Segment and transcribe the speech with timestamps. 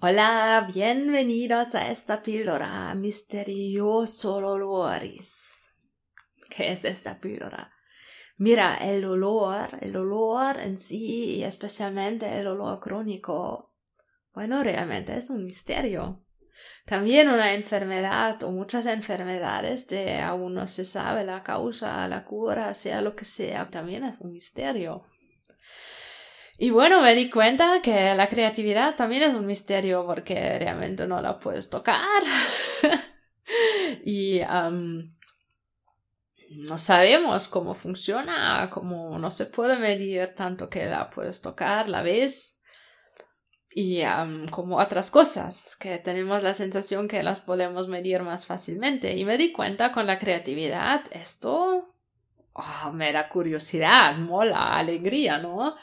[0.00, 5.72] Hola, bienvenidos a esta píldora misterioso olores.
[6.48, 7.72] ¿Qué es esta píldora?
[8.36, 13.74] Mira, el olor, el olor en sí y especialmente el olor crónico,
[14.32, 16.24] bueno, realmente es un misterio.
[16.86, 22.72] También una enfermedad o muchas enfermedades de aún no se sabe la causa, la cura,
[22.74, 25.02] sea lo que sea, también es un misterio.
[26.60, 31.20] Y bueno, me di cuenta que la creatividad también es un misterio porque realmente no
[31.22, 32.22] la puedes tocar.
[34.04, 34.40] y
[36.50, 42.02] no sabemos cómo funciona, cómo no se puede medir tanto que la puedes tocar, la
[42.02, 42.60] ves.
[43.70, 44.02] Y
[44.50, 49.16] como otras cosas que tenemos la sensación que las podemos medir más fácilmente.
[49.16, 51.94] Y me di cuenta con la creatividad, esto
[52.54, 55.76] oh, me da curiosidad, mola, alegría, ¿no?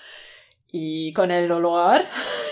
[0.78, 2.04] Y con el olor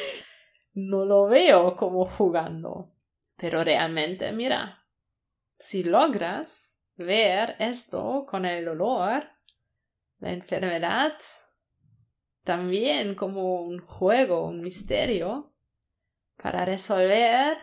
[0.76, 2.96] no lo veo como jugando.
[3.36, 4.86] Pero realmente, mira,
[5.58, 9.28] si logras ver esto con el olor,
[10.20, 11.18] la enfermedad,
[12.46, 15.54] también como un juego, un misterio,
[16.42, 17.58] para resolver,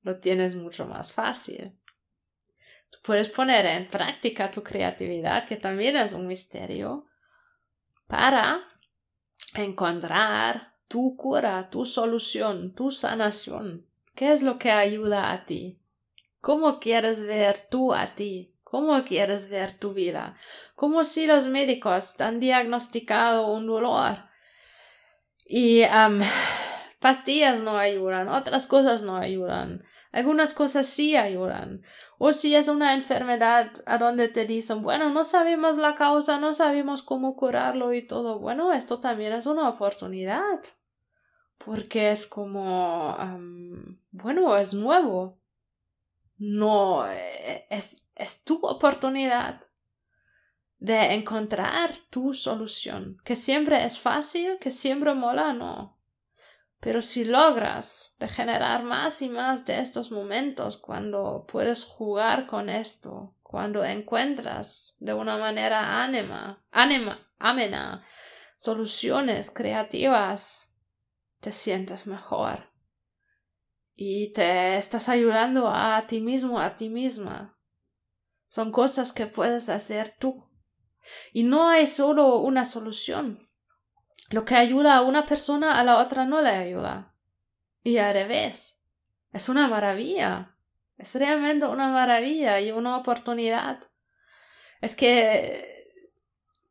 [0.00, 1.78] lo tienes mucho más fácil.
[2.88, 7.04] Tú puedes poner en práctica tu creatividad, que también es un misterio,
[8.06, 8.66] para
[9.64, 13.86] encontrar tu cura, tu solución, tu sanación.
[14.14, 15.78] ¿Qué es lo que ayuda a ti?
[16.40, 18.52] ¿Cómo quieres ver tú a ti?
[18.62, 20.34] ¿Cómo quieres ver tu vida?
[20.74, 24.16] Como si los médicos han diagnosticado un dolor
[25.46, 25.82] y
[27.06, 29.84] pastillas no ayudan, otras cosas no ayudan.
[30.10, 31.82] Algunas cosas sí ayudan.
[32.18, 36.52] O si es una enfermedad a donde te dicen, bueno, no sabemos la causa, no
[36.52, 38.40] sabemos cómo curarlo y todo.
[38.40, 40.58] Bueno, esto también es una oportunidad.
[41.64, 43.16] Porque es como,
[44.10, 45.38] bueno, es nuevo.
[46.38, 49.60] No, eh, es, es tu oportunidad
[50.80, 53.18] de encontrar tu solución.
[53.22, 55.95] Que siempre es fácil, que siempre mola, no.
[56.86, 62.68] Pero si logras de generar más y más de estos momentos cuando puedes jugar con
[62.68, 68.04] esto, cuando encuentras de una manera ánima, ánima, amena,
[68.56, 70.76] soluciones creativas,
[71.40, 72.70] te sientes mejor
[73.96, 77.58] y te estás ayudando a ti mismo, a ti misma.
[78.46, 80.48] Son cosas que puedes hacer tú.
[81.32, 83.45] Y no hay solo una solución.
[84.30, 87.12] Lo que ayuda a una persona a la otra no le ayuda.
[87.82, 88.84] Y al revés.
[89.32, 90.56] Es una maravilla.
[90.98, 93.80] Es realmente una maravilla y una oportunidad.
[94.80, 95.76] Es que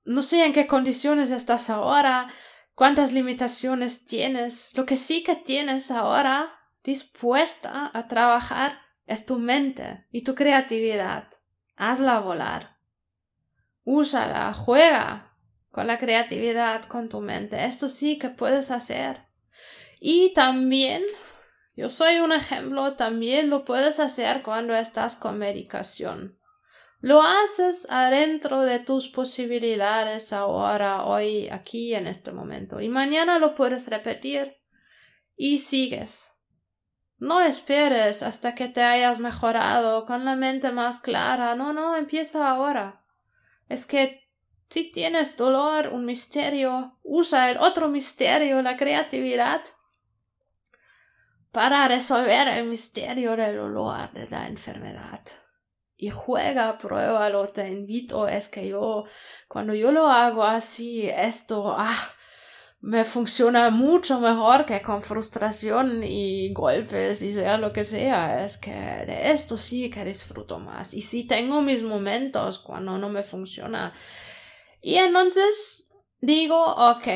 [0.03, 2.27] no sé en qué condiciones estás ahora,
[2.75, 4.71] cuántas limitaciones tienes.
[4.75, 6.49] Lo que sí que tienes ahora
[6.83, 11.27] dispuesta a trabajar es tu mente y tu creatividad.
[11.75, 12.77] Hazla volar.
[13.83, 15.34] Úsala, juega,
[15.75, 17.65] con la creatividad, con tu mente.
[17.65, 19.25] Esto sí que puedes hacer.
[19.99, 21.03] Y también,
[21.75, 26.39] yo soy un ejemplo, también lo puedes hacer cuando estás con medicación.
[27.01, 32.79] Lo haces adentro de tus posibilidades ahora, hoy, aquí, en este momento.
[32.79, 34.55] Y mañana lo puedes repetir
[35.35, 36.39] y sigues.
[37.17, 41.53] No esperes hasta que te hayas mejorado con la mente más clara.
[41.55, 43.03] No, no, empieza ahora.
[43.67, 44.24] Es que
[44.69, 49.61] si tienes dolor, un misterio, usa el otro misterio, la creatividad,
[51.51, 55.21] para resolver el misterio del dolor de la enfermedad.
[55.97, 58.27] Y juega, pruébalo, te invito.
[58.27, 59.05] Es que yo,
[59.47, 61.97] cuando yo lo hago así, esto, ah,
[62.81, 68.43] me funciona mucho mejor que con frustración y golpes y sea lo que sea.
[68.43, 70.93] Es que de esto sí que disfruto más.
[70.93, 73.93] Y si tengo mis momentos cuando no me funciona,
[74.85, 77.07] y entonces digo, ok,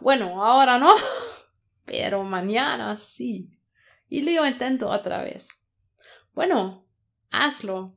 [0.00, 0.94] bueno, ahora no,
[1.86, 3.58] pero mañana sí.
[4.10, 5.48] Y lo intento otra vez.
[6.34, 6.86] Bueno,
[7.30, 7.96] hazlo,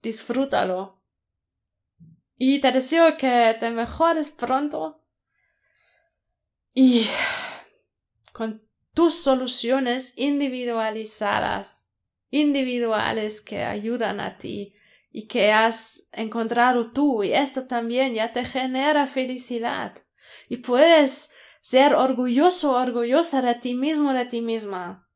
[0.00, 1.02] disfrútalo.
[2.38, 5.04] Y te deseo que te mejores pronto
[6.72, 7.06] y
[8.32, 11.92] con tus soluciones individualizadas,
[12.30, 14.74] individuales que ayudan a ti
[15.12, 19.94] y que has encontrado tú y esto también ya te genera felicidad.
[20.48, 21.30] Y puedes
[21.60, 25.08] ser orgulloso orgullosa de ti mismo de ti misma.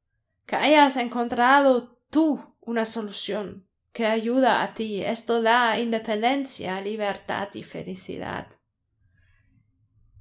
[0.46, 5.02] Que hayas encontrado tú una solución que ayuda a ti.
[5.02, 8.48] Esto da independencia libertad y felicidad.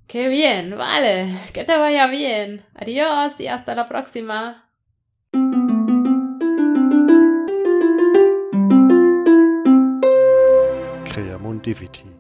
[0.07, 2.65] Qué bien, vale, que te vaya bien.
[2.75, 4.62] Adiós y hasta la próxima.
[11.53, 12.12] longevity